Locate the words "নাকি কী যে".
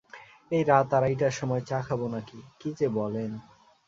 2.07-2.87